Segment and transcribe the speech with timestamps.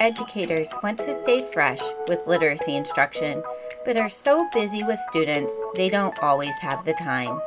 [0.00, 3.40] Educators want to stay fresh with literacy instruction,
[3.84, 7.40] but are so busy with students they don't always have the time.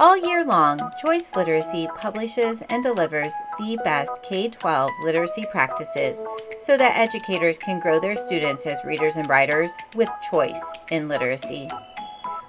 [0.00, 6.24] All year long, Choice Literacy publishes and delivers the best K 12 literacy practices
[6.58, 11.68] so that educators can grow their students as readers and writers with choice in literacy.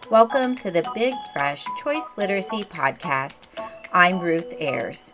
[0.09, 3.41] Welcome to the Big Fresh Choice Literacy Podcast.
[3.91, 5.11] I'm Ruth Ayres.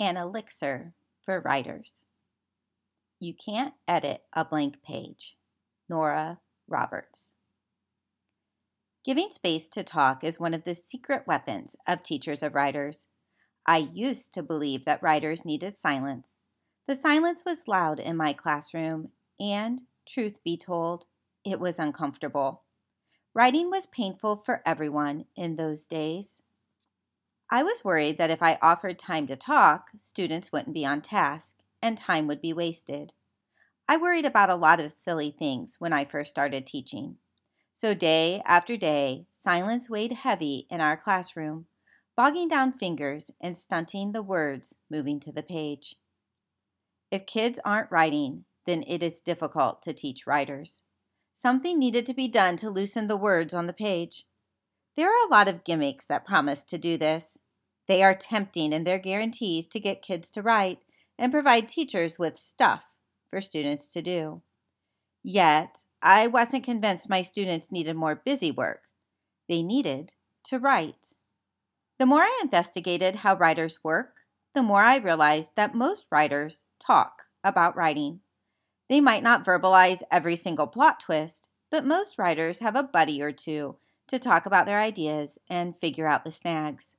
[0.00, 2.06] An elixir for writers.
[3.20, 5.36] You can't edit a blank page.
[5.90, 7.32] Nora Roberts.
[9.04, 13.08] Giving space to talk is one of the secret weapons of teachers of writers.
[13.66, 16.38] I used to believe that writers needed silence.
[16.88, 21.04] The silence was loud in my classroom, and, truth be told,
[21.44, 22.62] it was uncomfortable.
[23.34, 26.40] Writing was painful for everyone in those days.
[27.52, 31.56] I was worried that if I offered time to talk, students wouldn't be on task
[31.82, 33.12] and time would be wasted.
[33.88, 37.16] I worried about a lot of silly things when I first started teaching.
[37.74, 41.66] So, day after day, silence weighed heavy in our classroom,
[42.16, 45.96] bogging down fingers and stunting the words moving to the page.
[47.10, 50.82] If kids aren't writing, then it is difficult to teach writers.
[51.32, 54.24] Something needed to be done to loosen the words on the page.
[54.96, 57.38] There are a lot of gimmicks that promise to do this.
[57.86, 60.78] They are tempting in their guarantees to get kids to write
[61.18, 62.86] and provide teachers with stuff
[63.28, 64.42] for students to do.
[65.22, 68.84] Yet, I wasn't convinced my students needed more busy work.
[69.48, 71.14] They needed to write.
[71.98, 74.20] The more I investigated how writers work,
[74.54, 78.20] the more I realized that most writers talk about writing.
[78.88, 83.32] They might not verbalize every single plot twist, but most writers have a buddy or
[83.32, 83.76] two
[84.10, 86.94] to talk about their ideas and figure out the snags.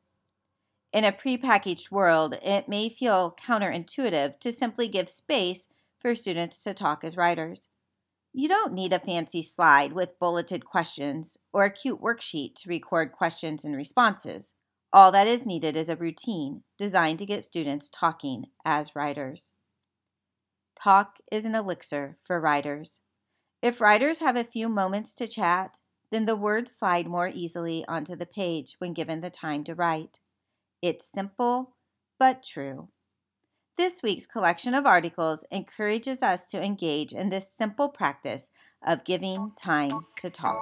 [0.91, 5.67] In a prepackaged world, it may feel counterintuitive to simply give space
[5.99, 7.69] for students to talk as writers.
[8.33, 13.11] You don't need a fancy slide with bulleted questions or a cute worksheet to record
[13.11, 14.53] questions and responses.
[14.94, 19.51] All that is needed is a routine designed to get students talking as writers.
[20.81, 23.00] Talk is an elixir for writers.
[23.61, 25.79] If writers have a few moments to chat,
[26.11, 30.19] then the words slide more easily onto the page when given the time to write.
[30.81, 31.75] It's simple
[32.19, 32.89] but true.
[33.77, 38.51] This week's collection of articles encourages us to engage in this simple practice
[38.85, 40.61] of giving time to talk.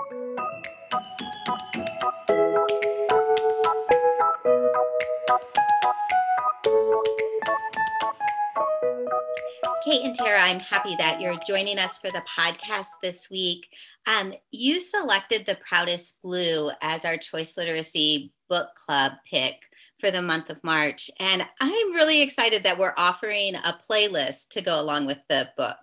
[9.89, 13.75] Kate and Tara, I'm happy that you're joining us for the podcast this week.
[14.05, 19.55] Um, you selected The Proudest Blue as our Choice Literacy Book Club pick
[19.99, 21.09] for the month of March.
[21.19, 25.79] And I'm really excited that we're offering a playlist to go along with the book.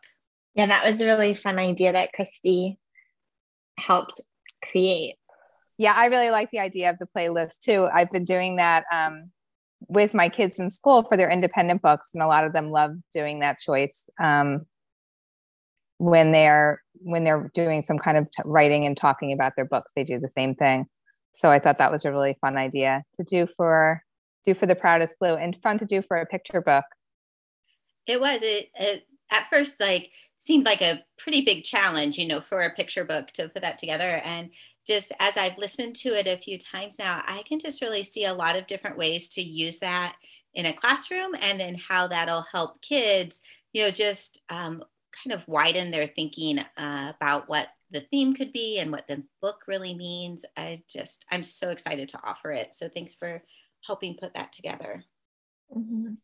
[0.55, 2.79] Yeah, that was a really fun idea that Christy
[3.77, 4.21] helped
[4.71, 5.17] create.
[5.79, 7.89] Yeah, I really like the idea of the playlist too.
[7.93, 9.33] I've been doing that um,
[9.89, 12.93] with my kids in school for their independent books, and a lot of them love
[13.13, 14.67] doing that choice um,
[15.99, 19.93] when they're when they're doing some kind of t- writing and talking about their books.
[19.95, 20.87] They do the same thing.
[21.37, 24.03] So I thought that was a really fun idea to do for
[24.47, 26.85] do for the proudest blue and fun to do for a picture book
[28.07, 32.41] it was it, it at first like seemed like a pretty big challenge you know
[32.41, 34.51] for a picture book to put that together and
[34.87, 38.25] just as i've listened to it a few times now i can just really see
[38.25, 40.17] a lot of different ways to use that
[40.55, 43.43] in a classroom and then how that'll help kids
[43.73, 44.83] you know just um,
[45.25, 49.23] kind of widen their thinking uh, about what the theme could be and what the
[49.41, 53.43] book really means i just i'm so excited to offer it so thanks for
[53.87, 55.05] helping put that together.
[55.75, 56.15] Mm-hmm.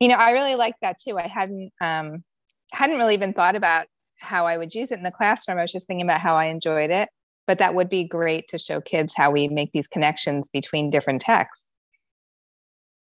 [0.00, 1.18] You know, I really like that too.
[1.18, 2.24] I hadn't um,
[2.72, 3.86] hadn't really even thought about
[4.18, 5.58] how I would use it in the classroom.
[5.58, 7.08] I was just thinking about how I enjoyed it.
[7.50, 11.20] But that would be great to show kids how we make these connections between different
[11.20, 11.72] texts.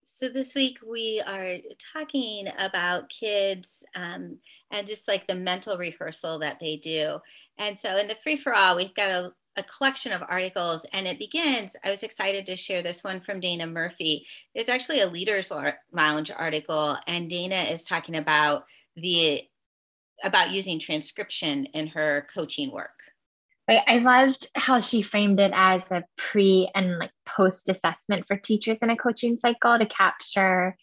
[0.03, 1.57] So this week we are
[1.93, 4.37] talking about kids um,
[4.71, 7.19] and just like the mental rehearsal that they do.
[7.57, 11.07] And so in the free for all, we've got a a collection of articles and
[11.07, 14.23] it begins i was excited to share this one from dana murphy
[14.53, 15.51] it's actually a leaders
[15.91, 19.41] lounge article and dana is talking about the
[20.23, 22.99] about using transcription in her coaching work
[23.67, 28.37] right i loved how she framed it as a pre and like post assessment for
[28.37, 30.75] teachers in a coaching cycle to capture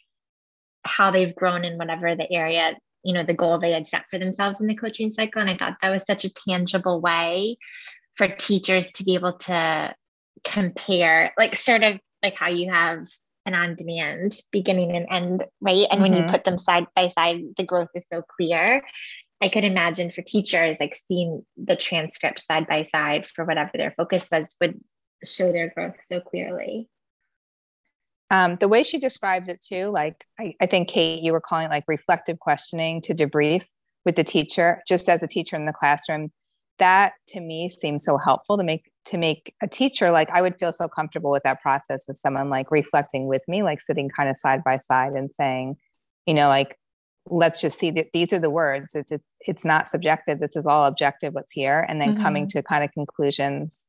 [0.85, 4.19] how they've grown in whatever the area you know the goal they had set for
[4.19, 7.57] themselves in the coaching cycle and i thought that was such a tangible way
[8.17, 9.95] for teachers to be able to
[10.45, 13.07] compare, like sort of like how you have
[13.47, 15.87] an on demand, beginning and end, right?
[15.91, 16.03] And mm-hmm.
[16.03, 16.31] when you mm-hmm.
[16.31, 18.83] put them side by side, the growth is so clear.
[19.45, 23.93] I could imagine for teachers, like seeing the transcript side by side for whatever their
[23.95, 24.81] focus was would
[25.23, 26.89] show their growth so clearly.
[28.31, 31.69] Um, the way she described it too, like I, I think Kate, you were calling
[31.69, 33.65] like reflective questioning to debrief
[34.07, 36.33] with the teacher, just as a teacher in the classroom.
[36.79, 40.59] That to me seems so helpful to make to make a teacher like I would
[40.59, 44.31] feel so comfortable with that process of someone like reflecting with me, like sitting kind
[44.31, 45.77] of side by side and saying,
[46.25, 46.79] you know, like
[47.27, 48.95] let's just see that these are the words.
[48.95, 50.41] It's it's it's not subjective.
[50.41, 51.35] This is all objective.
[51.35, 52.23] What's here, and then mm-hmm.
[52.23, 53.85] coming to kind of conclusions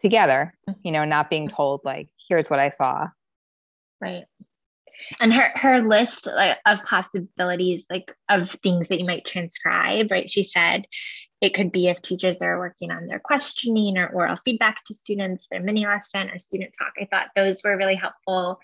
[0.00, 0.54] together.
[0.82, 3.08] You know, not being told like, here's what I saw.
[4.00, 4.24] Right.
[5.20, 10.28] And her her list like, of possibilities, like of things that you might transcribe, right?
[10.28, 10.86] She said
[11.40, 15.46] it could be if teachers are working on their questioning or oral feedback to students,
[15.50, 16.94] their mini lesson or student talk.
[17.00, 18.58] I thought those were really helpful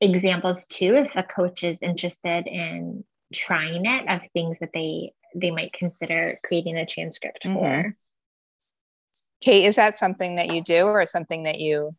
[0.00, 5.50] examples too, if a coach is interested in trying it of things that they they
[5.50, 7.58] might consider creating a transcript mm-hmm.
[7.58, 7.96] for.
[9.40, 11.94] Kate, is that something that you do or something that you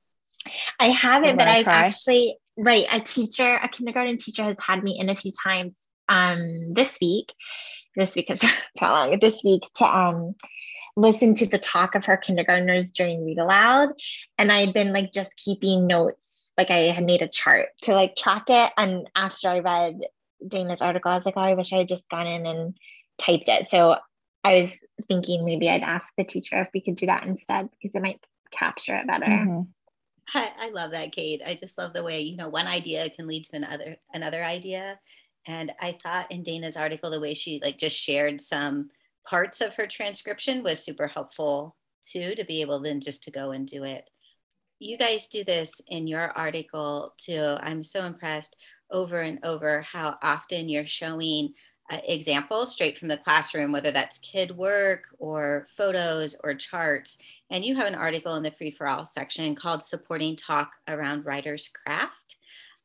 [0.79, 1.85] I haven't, but I've try?
[1.85, 2.85] actually right.
[2.93, 7.33] A teacher, a kindergarten teacher has had me in a few times um this week
[7.95, 8.43] this week is
[8.79, 10.35] how long this week to um
[10.97, 13.89] listen to the talk of her kindergartners during read aloud
[14.37, 17.93] and i had been like just keeping notes like i had made a chart to
[17.93, 20.01] like track it and after i read
[20.47, 22.77] dana's article i was like oh i wish i had just gone in and
[23.17, 23.95] typed it so
[24.43, 27.95] i was thinking maybe i'd ask the teacher if we could do that instead because
[27.95, 29.61] it might capture it better mm-hmm.
[30.33, 33.27] I, I love that kate i just love the way you know one idea can
[33.27, 34.99] lead to another another idea
[35.47, 38.89] and I thought in Dana's article, the way she like just shared some
[39.27, 43.51] parts of her transcription was super helpful too, to be able then just to go
[43.51, 44.09] and do it.
[44.83, 47.55] You guys do this in your article too.
[47.59, 48.55] I'm so impressed
[48.89, 51.53] over and over how often you're showing
[51.91, 57.19] uh, examples straight from the classroom, whether that's kid work or photos or charts.
[57.51, 61.27] And you have an article in the free for all section called Supporting Talk Around
[61.27, 62.37] Writer's Craft.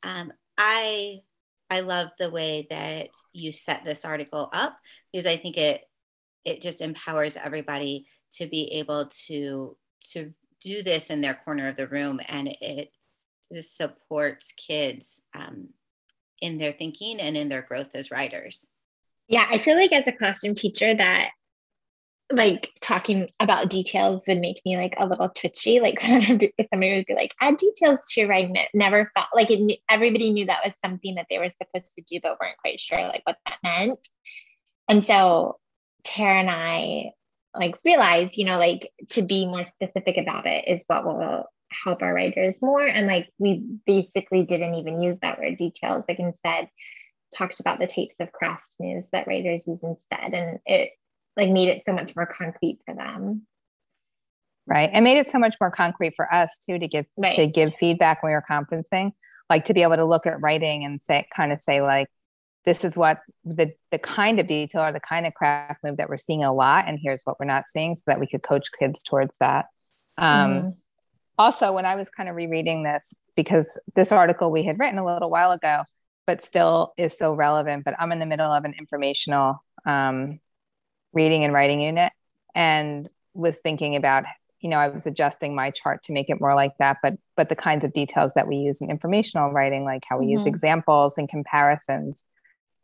[0.02, 1.20] Um, I
[1.70, 4.76] I love the way that you set this article up
[5.10, 5.88] because I think it
[6.44, 9.78] it just empowers everybody to be able to
[10.10, 12.90] to do this in their corner of the room and it
[13.52, 15.68] just supports kids um,
[16.40, 18.66] in their thinking and in their growth as writers.
[19.28, 21.30] Yeah, I feel like as a classroom teacher that
[22.32, 25.80] like talking about details would make me like a little twitchy.
[25.80, 29.50] Like if somebody would be like, add details to your writing, it never felt like
[29.50, 29.80] it.
[29.88, 32.98] Everybody knew that was something that they were supposed to do, but weren't quite sure
[32.98, 34.08] like what that meant.
[34.88, 35.58] And so
[36.04, 37.12] Tara and I
[37.58, 42.02] like realize, you know, like to be more specific about it is what will help
[42.02, 42.82] our writers more.
[42.82, 46.04] And like we basically didn't even use that word details.
[46.08, 46.68] Like instead
[47.34, 50.32] talked about the types of craft moves that writers use instead.
[50.32, 50.90] And it
[51.36, 53.46] like made it so much more concrete for them
[54.66, 57.34] right and made it so much more concrete for us too to give right.
[57.34, 59.12] to give feedback when we were conferencing
[59.48, 62.08] like to be able to look at writing and say kind of say like
[62.66, 66.10] this is what the the kind of detail or the kind of craft move that
[66.10, 68.68] we're seeing a lot and here's what we're not seeing so that we could coach
[68.78, 69.66] kids towards that
[70.18, 70.68] um, mm-hmm.
[71.38, 75.04] also when i was kind of rereading this because this article we had written a
[75.04, 75.84] little while ago
[76.26, 80.40] but still is so relevant but i'm in the middle of an informational um,
[81.14, 82.12] reading and writing unit
[82.54, 84.24] and was thinking about
[84.60, 87.48] you know i was adjusting my chart to make it more like that but but
[87.48, 90.32] the kinds of details that we use in informational writing like how we mm-hmm.
[90.32, 92.24] use examples and comparisons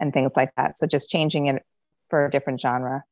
[0.02, 0.76] and things like that.
[0.76, 1.62] So just changing it
[2.10, 3.04] for a different genre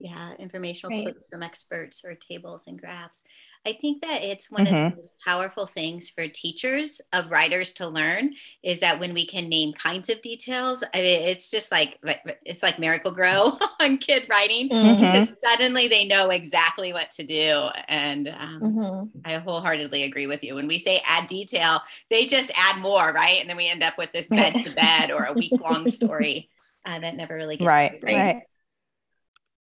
[0.00, 1.04] yeah informational right.
[1.04, 3.22] quotes from experts or tables and graphs
[3.66, 4.74] I think that it's one mm-hmm.
[4.74, 9.26] of the most powerful things for teachers of writers to learn is that when we
[9.26, 11.98] can name kinds of details, I mean, it's just like
[12.46, 15.00] it's like Miracle-Gro on kid writing mm-hmm.
[15.00, 17.68] because suddenly they know exactly what to do.
[17.86, 19.18] And um, mm-hmm.
[19.26, 20.54] I wholeheartedly agree with you.
[20.54, 23.40] When we say add detail, they just add more, right?
[23.40, 26.48] And then we end up with this bed to bed or a week long story
[26.86, 27.98] uh, that never really gets right.
[28.02, 28.42] Right.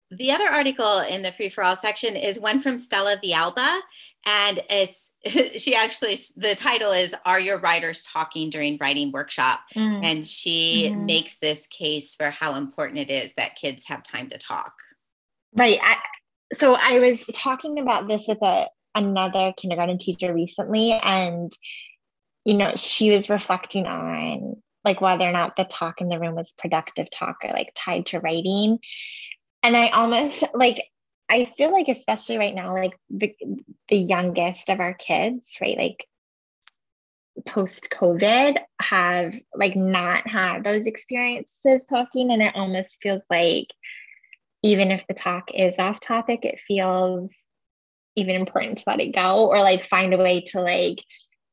[0.10, 3.80] The other article in the free for all section is one from Stella Villalba.
[4.26, 5.12] And it's,
[5.58, 9.60] she actually, the title is Are Your Writers Talking During Writing Workshop?
[9.76, 10.04] Mm.
[10.04, 11.06] And she mm.
[11.06, 14.74] makes this case for how important it is that kids have time to talk.
[15.58, 15.78] Right.
[15.82, 15.98] I,
[16.54, 20.94] so I was talking about this with a, another kindergarten teacher recently.
[20.94, 21.52] And,
[22.46, 26.36] you know, she was reflecting on like whether or not the talk in the room
[26.36, 28.80] was productive talk or like tied to writing
[29.64, 30.84] and I almost like
[31.30, 33.36] I feel like especially right now, like the
[33.90, 35.78] the youngest of our kids, right?
[35.78, 36.08] Like
[37.46, 42.32] post COVID have like not had those experiences talking.
[42.32, 43.68] And it almost feels like
[44.64, 47.30] even if the talk is off topic, it feels
[48.16, 51.04] even important to let it go or like find a way to like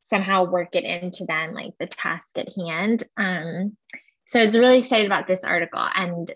[0.01, 3.03] somehow work it into then like the task at hand.
[3.17, 3.77] Um,
[4.29, 5.87] so I was really excited about this article.
[5.95, 6.33] And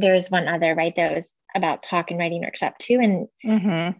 [0.00, 0.94] there's one other, right?
[0.96, 2.98] That was about talk and writing workshop too.
[3.00, 3.98] And mm-hmm.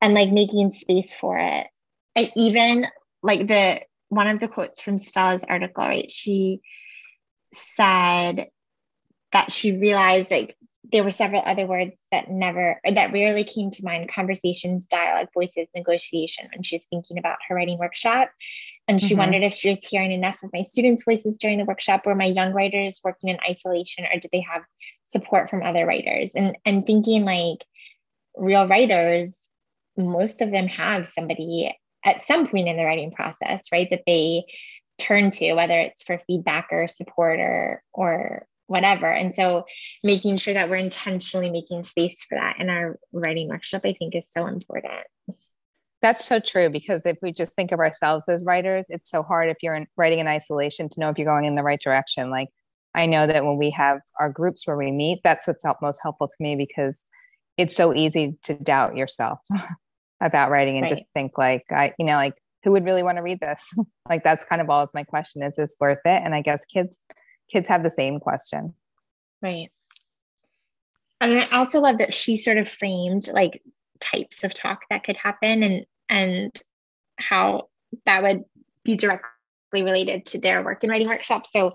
[0.00, 1.66] and like making space for it.
[2.14, 2.86] And even
[3.22, 6.10] like the one of the quotes from Stella's article, right?
[6.10, 6.60] She
[7.54, 8.48] said
[9.32, 10.56] that she realized like
[10.90, 14.10] there were several other words that never that rarely came to mind.
[14.12, 18.30] Conversations dialogue voices negotiation when she was thinking about her writing workshop.
[18.88, 19.18] And she mm-hmm.
[19.18, 22.04] wondered if she was hearing enough of my students voices during the workshop.
[22.04, 24.62] Were my young writers working in isolation or did they have
[25.04, 26.32] support from other writers?
[26.34, 27.64] And and thinking like
[28.36, 29.38] real writers
[29.96, 31.70] most of them have somebody
[32.04, 34.44] at some point in the writing process right that they
[34.98, 39.06] turn to whether it's for feedback or support or or whatever.
[39.06, 39.64] And so
[40.02, 44.14] making sure that we're intentionally making space for that in our writing workshop, I think
[44.14, 45.02] is so important.
[46.00, 49.48] That's so true because if we just think of ourselves as writers, it's so hard
[49.48, 52.30] if you're in, writing in isolation to know if you're going in the right direction.
[52.30, 52.48] Like
[52.94, 56.26] I know that when we have our groups where we meet, that's what's most helpful
[56.26, 57.04] to me because
[57.56, 59.38] it's so easy to doubt yourself
[60.20, 60.90] about writing and right.
[60.90, 63.72] just think like I, you know, like who would really want to read this?
[64.08, 66.22] like that's kind of always my question: Is this worth it?
[66.24, 66.98] And I guess kids
[67.52, 68.74] kids have the same question.
[69.42, 69.70] Right.
[71.20, 73.62] And I also love that she sort of framed like
[74.00, 76.62] types of talk that could happen and and
[77.18, 77.68] how
[78.06, 78.44] that would
[78.84, 79.30] be directly
[79.72, 81.46] related to their work and writing workshop.
[81.46, 81.74] So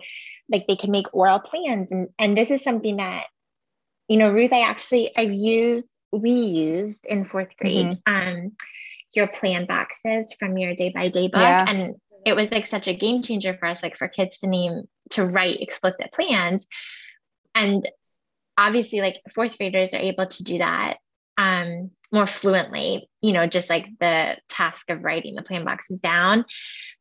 [0.49, 3.27] like they can make oral plans and and this is something that
[4.07, 8.13] you know Ruth I actually I've used we used in fourth grade mm-hmm.
[8.13, 8.51] um
[9.13, 11.65] your plan boxes from your day by day book yeah.
[11.67, 14.83] and it was like such a game changer for us, like for kids to name
[15.11, 16.67] to write explicit plans.
[17.55, 17.87] And
[18.57, 20.97] obviously, like fourth graders are able to do that
[21.37, 26.45] um, more fluently, you know, just like the task of writing the plan boxes down.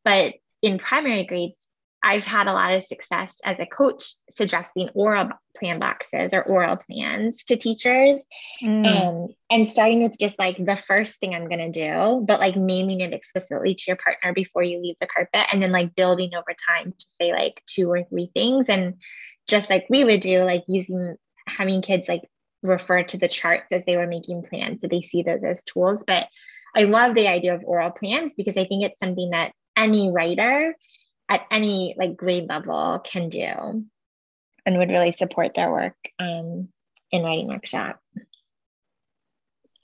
[0.04, 1.66] But in primary grades,
[2.02, 6.76] I've had a lot of success as a coach suggesting oral plan boxes or oral
[6.76, 8.24] plans to teachers.
[8.62, 8.86] Mm.
[8.86, 12.56] Um, and starting with just like the first thing I'm going to do, but like
[12.56, 15.46] naming it explicitly to your partner before you leave the carpet.
[15.52, 18.68] And then like building over time to say like two or three things.
[18.68, 18.94] And
[19.48, 21.16] just like we would do, like using
[21.48, 22.22] having kids like
[22.62, 24.82] refer to the charts as they were making plans.
[24.82, 26.04] So they see those as tools.
[26.06, 26.28] But
[26.74, 30.74] I love the idea of oral plans because I think it's something that any writer
[31.28, 33.84] at any like grade level can do
[34.64, 36.68] and would really support their work um,
[37.10, 38.00] in writing workshop.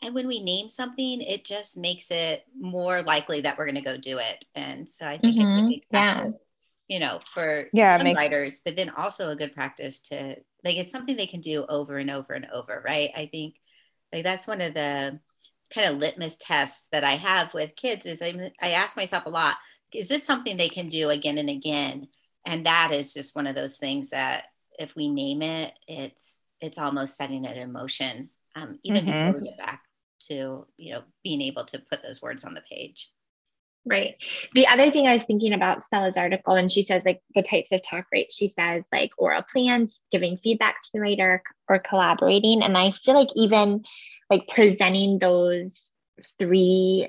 [0.02, 3.80] And when we name something, it just makes it more likely that we're going to
[3.82, 4.44] go do it.
[4.54, 5.46] And so I think mm-hmm.
[5.46, 5.68] it's a mm-hmm.
[5.68, 6.44] big practice,
[6.88, 6.94] yeah.
[6.94, 10.90] you know, for yeah, makes- writers, but then also a good practice to like it's
[10.90, 13.10] something they can do over and over and over, right?
[13.16, 13.54] I think
[14.12, 15.20] like that's one of the
[15.72, 19.30] kind of litmus tests that I have with kids is I, I ask myself a
[19.30, 19.54] lot,
[19.94, 22.08] is this something they can do again and again?
[22.46, 24.44] And that is just one of those things that
[24.78, 29.26] if we name it, it's it's almost setting it in motion, um, even mm-hmm.
[29.26, 29.82] before we get back
[30.28, 33.10] to you know being able to put those words on the page.
[33.84, 34.14] Right.
[34.54, 37.72] The other thing I was thinking about Stella's article, and she says like the types
[37.72, 38.30] of talk, right?
[38.30, 42.62] She says like oral plans, giving feedback to the writer, or collaborating.
[42.62, 43.84] And I feel like even
[44.30, 45.90] like presenting those
[46.38, 47.08] three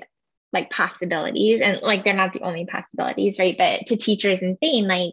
[0.54, 4.86] like possibilities and like they're not the only possibilities right but to teachers and saying
[4.86, 5.12] like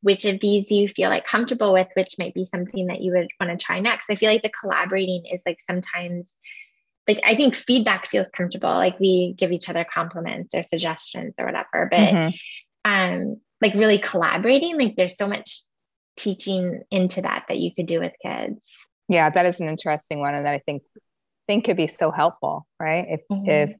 [0.00, 3.28] which of these you feel like comfortable with which might be something that you would
[3.38, 6.34] want to try next i feel like the collaborating is like sometimes
[7.06, 11.44] like i think feedback feels comfortable like we give each other compliments or suggestions or
[11.44, 12.32] whatever but mm-hmm.
[12.90, 15.60] um like really collaborating like there's so much
[16.16, 20.34] teaching into that that you could do with kids yeah that is an interesting one
[20.34, 20.82] and that i think
[21.46, 23.50] think could be so helpful right if mm-hmm.
[23.50, 23.76] if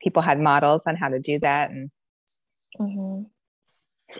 [0.00, 1.90] people had models on how to do that and
[2.78, 3.22] mm-hmm.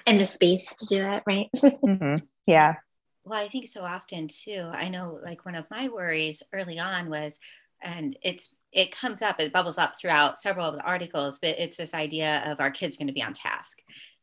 [0.06, 2.16] and the space to do it right mm-hmm.
[2.46, 2.76] yeah
[3.24, 7.10] well i think so often too i know like one of my worries early on
[7.10, 7.38] was
[7.82, 11.76] and it's it comes up it bubbles up throughout several of the articles but it's
[11.76, 13.78] this idea of our kids going to be on task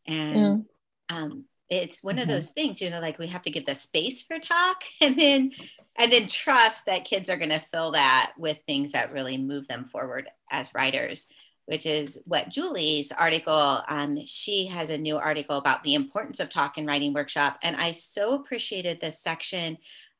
[0.07, 0.65] and
[1.09, 1.15] mm.
[1.15, 2.23] um, it's one mm-hmm.
[2.23, 5.17] of those things you know like we have to give the space for talk and
[5.17, 5.51] then
[5.97, 9.67] and then trust that kids are going to fill that with things that really move
[9.67, 11.27] them forward as writers
[11.65, 16.49] which is what Julie's article, um, she has a new article about the importance of
[16.49, 17.57] talk and writing workshop.
[17.63, 19.77] And I so appreciated this section.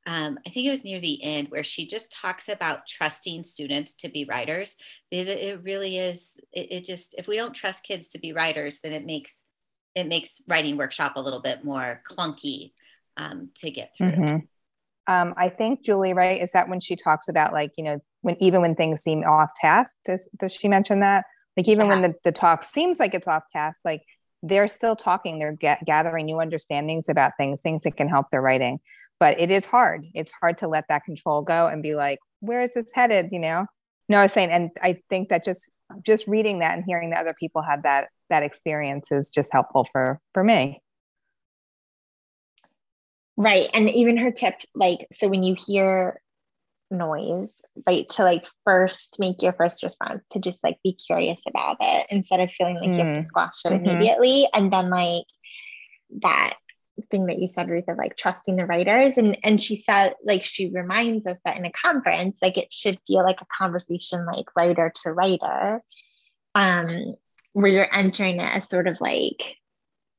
[0.07, 3.93] Um, I think it was near the end where she just talks about trusting students
[3.95, 4.75] to be writers
[5.09, 8.33] because it, it really is, it, it just, if we don't trust kids to be
[8.33, 9.43] writers, then it makes
[9.95, 12.73] it makes writing workshop a little bit more clunky
[13.15, 14.11] um, to get through.
[14.11, 15.13] Mm-hmm.
[15.13, 16.41] Um, I think Julie, right?
[16.41, 19.51] Is that when she talks about like, you know, when even when things seem off
[19.55, 21.25] task, does, does she mention that?
[21.57, 21.91] Like even yeah.
[21.91, 24.03] when the, the talk seems like it's off task, like
[24.43, 28.41] they're still talking, they're get, gathering new understandings about things, things that can help their
[28.41, 28.79] writing.
[29.19, 30.05] But it is hard.
[30.13, 33.29] It's hard to let that control go and be like, where is this headed?
[33.31, 33.65] You know?
[34.09, 35.71] No, I was saying, and I think that just
[36.03, 39.87] just reading that and hearing that other people have that that experience is just helpful
[39.91, 40.81] for for me.
[43.37, 43.67] Right.
[43.73, 46.21] And even her tip, like, so when you hear
[46.95, 47.53] noise,
[47.87, 52.07] right, to like first make your first response to just like be curious about it
[52.09, 52.97] instead of feeling like mm.
[52.97, 53.25] you have to mm.
[53.25, 53.85] squash it mm-hmm.
[53.85, 54.47] immediately.
[54.53, 55.25] And then like
[56.21, 56.55] that
[57.11, 59.17] thing that you said, Ruth, of like trusting the writers.
[59.17, 62.99] And and she said, like she reminds us that in a conference, like it should
[63.07, 65.81] feel like a conversation like writer to writer.
[66.53, 66.87] Um,
[67.51, 69.55] where you're entering it as sort of like,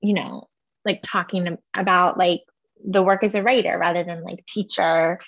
[0.01, 0.49] you know,
[0.87, 2.41] like talking about like
[2.83, 5.19] the work as a writer rather than like teacher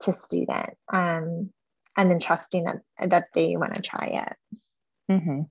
[0.00, 1.50] to student um,
[1.96, 4.36] and then trusting that that they want to try it
[5.10, 5.42] mm-hmm.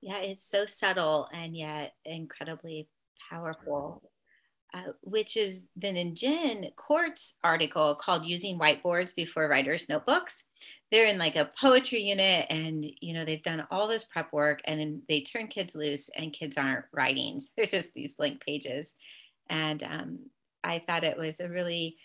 [0.00, 2.88] yeah it's so subtle and yet incredibly
[3.30, 4.02] powerful
[4.74, 10.44] uh, which is then in Jen Court's article called Using Whiteboards Before Writers' Notebooks.
[10.90, 14.60] They're in like a poetry unit and, you know, they've done all this prep work
[14.64, 17.40] and then they turn kids loose and kids aren't writing.
[17.56, 18.94] There's just these blank pages.
[19.48, 20.18] And um,
[20.64, 21.96] I thought it was a really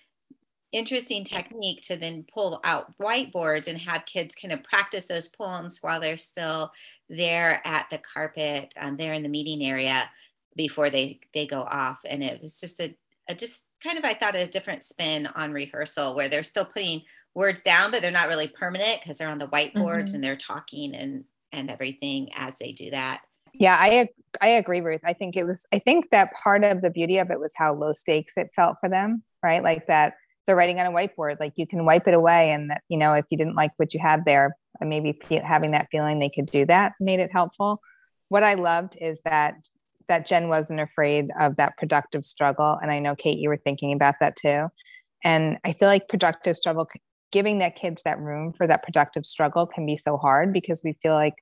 [0.71, 5.79] interesting technique to then pull out whiteboards and have kids kind of practice those poems
[5.81, 6.71] while they're still
[7.09, 10.09] there at the carpet, um, there in the meeting area
[10.55, 11.99] before they they go off.
[12.05, 12.95] And it was just a,
[13.29, 17.03] a just kind of I thought a different spin on rehearsal where they're still putting
[17.33, 20.15] words down, but they're not really permanent because they're on the whiteboards mm-hmm.
[20.15, 23.21] and they're talking and and everything as they do that.
[23.53, 24.07] Yeah, I
[24.41, 25.01] I agree, Ruth.
[25.03, 25.65] I think it was.
[25.73, 28.77] I think that part of the beauty of it was how low stakes it felt
[28.79, 29.61] for them, right?
[29.61, 31.39] Like that they're writing on a whiteboard.
[31.39, 33.93] Like you can wipe it away, and that you know if you didn't like what
[33.93, 37.81] you had there, uh, maybe having that feeling they could do that made it helpful.
[38.29, 39.55] What I loved is that
[40.07, 43.93] that Jen wasn't afraid of that productive struggle, and I know Kate, you were thinking
[43.93, 44.67] about that too.
[45.23, 46.87] And I feel like productive struggle,
[47.31, 50.97] giving that kids that room for that productive struggle, can be so hard because we
[51.03, 51.35] feel like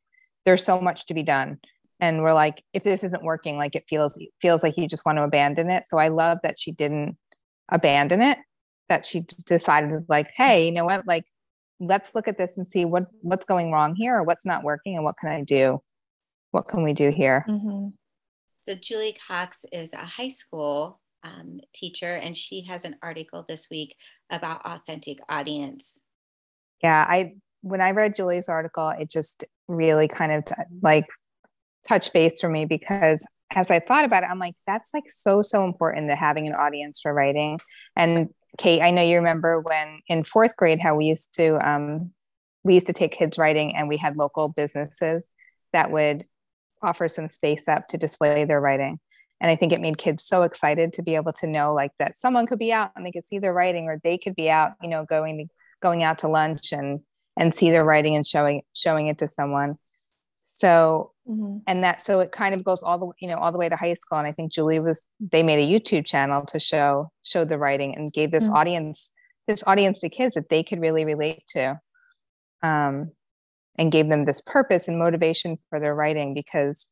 [0.45, 1.59] there's so much to be done
[1.99, 5.17] and we're like if this isn't working like it feels feels like you just want
[5.17, 7.17] to abandon it so i love that she didn't
[7.71, 8.37] abandon it
[8.89, 11.23] that she decided like hey you know what like
[11.79, 14.95] let's look at this and see what what's going wrong here or what's not working
[14.95, 15.81] and what can i do
[16.51, 17.87] what can we do here mm-hmm.
[18.61, 23.67] so julie cox is a high school um, teacher and she has an article this
[23.69, 23.95] week
[24.29, 26.01] about authentic audience
[26.81, 30.43] yeah i when i read julie's article it just really kind of
[30.81, 31.05] like
[31.87, 35.41] touch base for me because as I thought about it, I'm like, that's like so,
[35.41, 37.59] so important to having an audience for writing.
[37.95, 42.11] And Kate, I know you remember when in fourth grade how we used to um,
[42.63, 45.29] we used to take kids writing and we had local businesses
[45.71, 46.25] that would
[46.81, 48.99] offer some space up to display their writing.
[49.41, 52.17] And I think it made kids so excited to be able to know like that
[52.17, 54.73] someone could be out and they could see their writing or they could be out,
[54.81, 55.49] you know, going
[55.81, 56.99] going out to lunch and
[57.37, 59.75] and see their writing and showing showing it to someone.
[60.47, 61.57] So, mm-hmm.
[61.67, 63.75] and that, so it kind of goes all the, you know, all the way to
[63.75, 64.17] high school.
[64.17, 67.95] And I think Julie was, they made a YouTube channel to show, show the writing
[67.95, 68.55] and gave this mm-hmm.
[68.55, 69.11] audience,
[69.47, 71.79] this audience to kids that they could really relate to.
[72.61, 73.11] Um,
[73.79, 76.85] and gave them this purpose and motivation for their writing because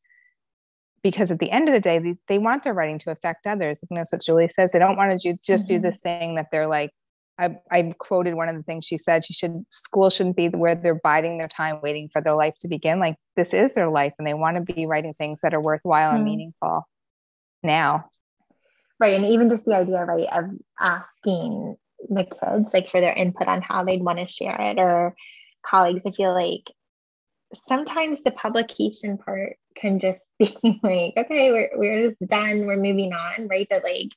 [1.02, 3.80] because at the end of the day they, they want their writing to affect others
[3.88, 5.82] and that's what julie says they don't want to do, just mm-hmm.
[5.82, 6.90] do this thing that they're like
[7.38, 9.24] I, I quoted one of the things she said.
[9.24, 12.68] She should school shouldn't be where they're biding their time waiting for their life to
[12.68, 12.98] begin.
[12.98, 16.10] Like this is their life, and they want to be writing things that are worthwhile
[16.10, 16.14] mm.
[16.14, 16.24] and hmm.
[16.24, 16.88] meaningful
[17.62, 18.10] now.
[19.00, 21.76] Right, and even just the idea, right, of asking
[22.08, 25.14] the kids like for their input on how they'd want to share it, or
[25.64, 26.02] colleagues.
[26.06, 26.70] I feel like
[27.54, 33.12] sometimes the publication part can just be like, okay, we're we're just done, we're moving
[33.12, 33.66] on, right?
[33.70, 34.10] But like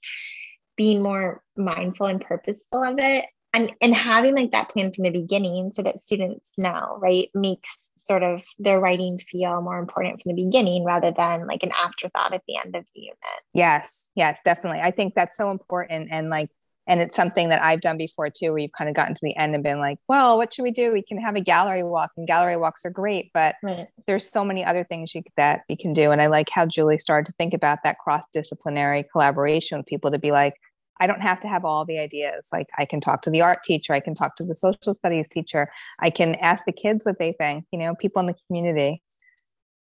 [0.82, 3.26] being more mindful and purposeful of it.
[3.54, 7.92] And and having like that plan from the beginning so that students know right makes
[7.98, 12.34] sort of their writing feel more important from the beginning rather than like an afterthought
[12.34, 13.40] at the end of the unit.
[13.54, 14.08] Yes.
[14.16, 14.80] Yes definitely.
[14.80, 16.50] I think that's so important and like
[16.88, 18.52] and it's something that i've done before too.
[18.52, 20.72] Where you've kind of gotten to the end and been like well what should we
[20.72, 20.94] do?
[20.94, 23.88] We can have a gallery walk and gallery walks are great but right.
[24.08, 26.12] there's so many other things you, that we can do.
[26.12, 30.18] And i like how julie started to think about that cross-disciplinary collaboration with people to
[30.18, 30.54] be like
[31.02, 32.48] I don't have to have all the ideas.
[32.54, 35.28] Like I can talk to the art teacher, I can talk to the social studies
[35.28, 35.68] teacher,
[36.00, 39.02] I can ask the kids what they think, you know, people in the community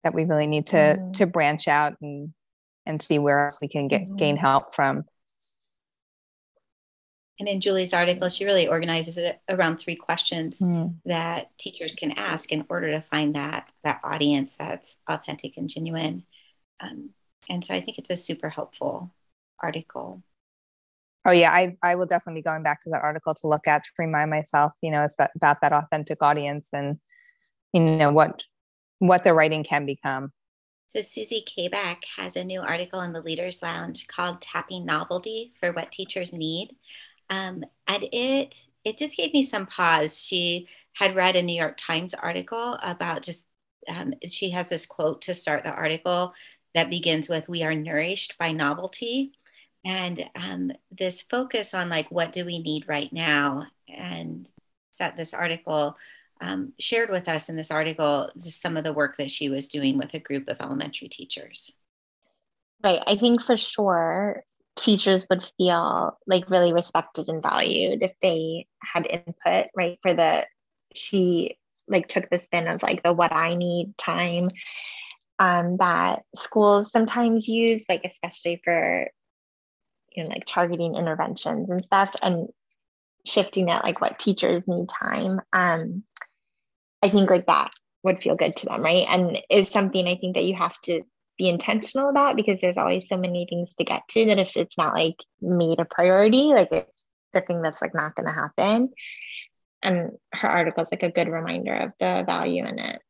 [0.02, 1.14] that we really need to mm.
[1.14, 2.34] to branch out and
[2.84, 4.16] and see where else we can get mm-hmm.
[4.16, 5.04] gain help from.
[7.38, 10.94] And in Julie's article, she really organizes it around three questions mm.
[11.04, 16.24] that teachers can ask in order to find that that audience that's authentic and genuine.
[16.80, 17.10] Um,
[17.48, 19.12] and so I think it's a super helpful
[19.62, 20.22] article.
[21.26, 23.84] Oh yeah, I, I will definitely be going back to that article to look at
[23.84, 26.98] to remind myself, you know, about, about that authentic audience and
[27.72, 28.42] you know what
[28.98, 30.32] what the writing can become.
[30.86, 35.72] So Suzy Kaback has a new article in the Leaders Lounge called "Tapping Novelty for
[35.72, 36.76] What Teachers Need,"
[37.30, 40.24] um, and it it just gave me some pause.
[40.24, 43.46] She had read a New York Times article about just
[43.88, 46.34] um, she has this quote to start the article
[46.74, 49.32] that begins with "We are nourished by novelty,"
[49.84, 54.48] and um, this focus on like what do we need right now, and
[54.90, 55.96] set this article
[56.40, 59.68] um, shared with us in this article just some of the work that she was
[59.68, 61.72] doing with a group of elementary teachers.
[62.82, 63.00] Right.
[63.06, 64.44] I think for sure
[64.76, 69.98] teachers would feel like really respected and valued if they had input, right?
[70.02, 70.46] For the,
[70.94, 74.50] she like took the spin of like the what I need time
[75.38, 79.08] um, that schools sometimes use, like especially for,
[80.14, 82.14] you know, like targeting interventions and stuff.
[82.22, 82.48] And
[83.26, 86.02] shifting it like what teachers need time um
[87.02, 87.70] i think like that
[88.02, 91.02] would feel good to them right and is something i think that you have to
[91.38, 94.78] be intentional about because there's always so many things to get to that if it's
[94.78, 98.90] not like made a priority like it's the thing that's like not going to happen
[99.82, 103.02] and her article is like a good reminder of the value in it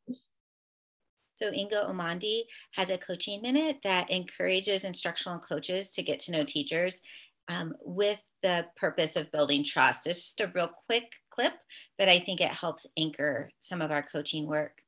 [1.34, 2.42] so Inga Omondi
[2.72, 7.00] has a coaching minute that encourages instructional coaches to get to know teachers
[7.48, 10.06] um, with the purpose of building trust.
[10.06, 11.54] It's just a real quick clip,
[11.98, 14.78] but I think it helps anchor some of our coaching work.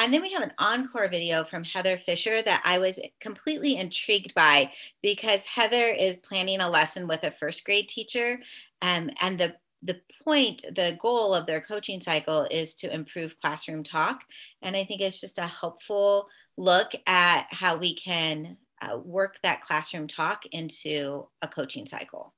[0.00, 4.32] And then we have an encore video from Heather Fisher that I was completely intrigued
[4.32, 4.70] by
[5.02, 8.40] because Heather is planning a lesson with a first grade teacher.
[8.80, 13.82] Um, and the the point, the goal of their coaching cycle is to improve classroom
[13.82, 14.24] talk.
[14.62, 19.60] And I think it's just a helpful look at how we can uh, work that
[19.60, 22.34] classroom talk into a coaching cycle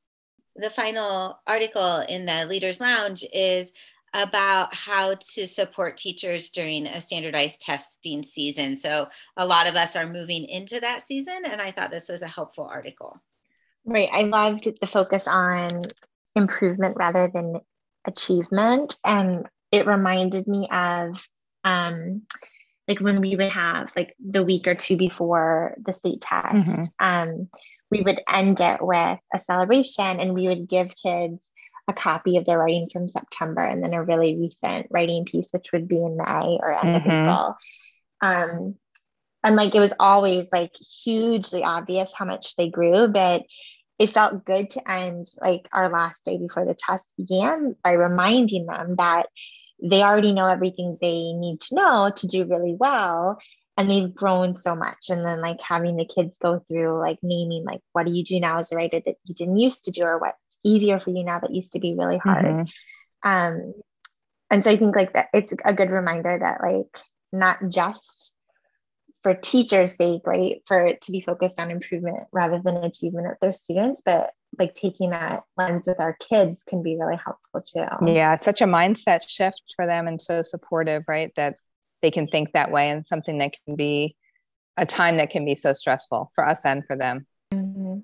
[0.56, 3.72] the final article in the Leaders Lounge is
[4.12, 8.74] about how to support teachers during a standardized testing season.
[8.74, 12.22] So, a lot of us are moving into that season, and I thought this was
[12.22, 13.20] a helpful article.
[13.84, 14.08] Right.
[14.12, 15.82] I loved the focus on
[16.34, 17.60] improvement rather than
[18.04, 18.96] achievement.
[19.04, 21.26] And it reminded me of
[21.64, 22.22] um,
[22.88, 26.54] like when we would have like the week or two before the state test.
[26.54, 26.82] Mm-hmm.
[27.32, 27.48] Um,
[27.90, 31.40] we would end it with a celebration and we would give kids
[31.88, 35.72] a copy of their writing from September and then a really recent writing piece, which
[35.72, 37.10] would be in May or end mm-hmm.
[37.10, 37.56] of April.
[38.22, 38.74] Um,
[39.42, 40.72] and like it was always like
[41.04, 43.42] hugely obvious how much they grew, but
[44.00, 48.64] it felt good to end like our last day before the test began by reminding
[48.66, 49.26] them that
[49.82, 53.38] they already know everything they need to know to do really well
[53.76, 57.64] and they've grown so much and then like having the kids go through like naming
[57.64, 60.02] like what do you do now as a writer that you didn't used to do
[60.02, 63.28] or what's easier for you now that used to be really hard mm-hmm.
[63.28, 63.74] um
[64.50, 68.34] and so i think like that it's a good reminder that like not just
[69.22, 73.34] for teachers sake right for it to be focused on improvement rather than achievement of
[73.40, 78.12] their students but like taking that lens with our kids can be really helpful too
[78.12, 81.54] yeah it's such a mindset shift for them and so supportive right that
[82.02, 84.16] they can think that way and something that can be
[84.76, 87.26] a time that can be so stressful for us and for them.
[87.52, 87.98] Mm-hmm.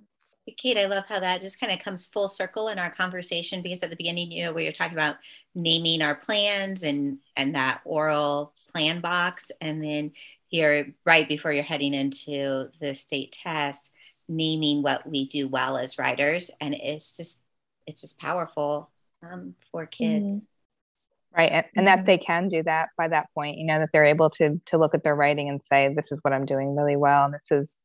[0.56, 3.82] Kate, I love how that just kind of comes full circle in our conversation because
[3.82, 5.16] at the beginning, you know, we were talking about
[5.56, 10.12] naming our plans and and that oral plan box, and then
[10.56, 13.92] here, right before you're heading into the state test,
[14.28, 17.42] naming what we do well as writers, and it's just
[17.86, 18.90] it's just powerful
[19.22, 20.24] um, for kids.
[20.24, 21.38] Mm-hmm.
[21.38, 21.52] Right.
[21.52, 22.06] And, and that mm-hmm.
[22.06, 24.94] they can do that by that point you know that they're able to to look
[24.94, 27.26] at their writing and say this is what i'm doing really well.
[27.26, 27.76] And this is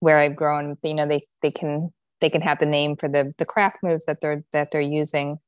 [0.00, 0.76] where i've grown.
[0.82, 4.04] You know they they can they can have the name for the the craft moves
[4.04, 5.38] that they're that they're using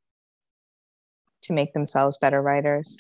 [1.43, 2.97] to make themselves better writers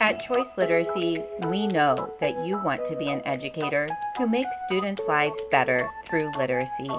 [0.00, 3.88] At Choice Literacy, we know that you want to be an educator
[4.18, 6.90] who makes students' lives better through literacy.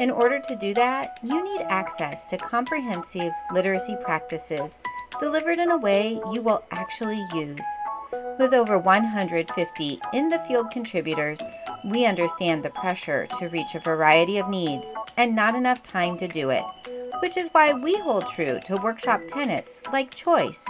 [0.00, 4.78] In order to do that, you need access to comprehensive literacy practices
[5.20, 7.64] delivered in a way you will actually use.
[8.38, 11.40] With over 150 in the field contributors,
[11.84, 16.28] we understand the pressure to reach a variety of needs and not enough time to
[16.28, 16.64] do it,
[17.20, 20.64] which is why we hold true to workshop tenets like choice,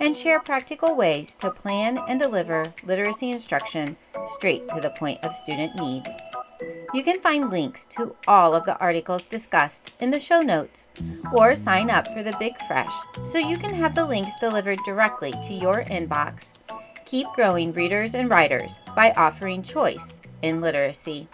[0.00, 3.96] and share practical ways to plan and deliver literacy instruction
[4.28, 6.04] straight to the point of student need.
[6.94, 10.86] You can find links to all of the articles discussed in the show notes
[11.32, 12.92] or sign up for the Big Fresh
[13.26, 16.52] so you can have the links delivered directly to your inbox.
[17.04, 21.28] Keep growing readers and writers by offering choice in literacy.